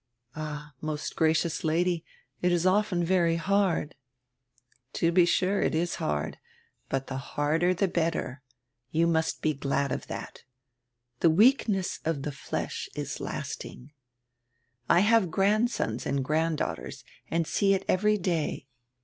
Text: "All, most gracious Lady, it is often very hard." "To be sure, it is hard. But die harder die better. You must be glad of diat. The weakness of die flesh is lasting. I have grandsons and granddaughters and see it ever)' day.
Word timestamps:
"All, 0.35 0.71
most 0.81 1.15
gracious 1.15 1.63
Lady, 1.63 2.03
it 2.41 2.51
is 2.51 2.65
often 2.65 3.05
very 3.05 3.35
hard." 3.35 3.93
"To 4.93 5.11
be 5.11 5.25
sure, 5.25 5.61
it 5.61 5.75
is 5.75 5.97
hard. 6.01 6.39
But 6.89 7.05
die 7.05 7.17
harder 7.17 7.75
die 7.75 7.85
better. 7.85 8.41
You 8.89 9.05
must 9.05 9.43
be 9.43 9.53
glad 9.53 9.91
of 9.91 10.07
diat. 10.07 10.37
The 11.19 11.29
weakness 11.29 11.99
of 12.03 12.23
die 12.23 12.31
flesh 12.31 12.89
is 12.95 13.19
lasting. 13.19 13.91
I 14.89 15.01
have 15.01 15.29
grandsons 15.29 16.07
and 16.07 16.25
granddaughters 16.25 17.03
and 17.29 17.45
see 17.45 17.75
it 17.75 17.85
ever)' 17.87 18.17
day. 18.17 18.65